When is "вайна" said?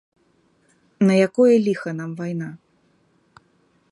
2.21-2.49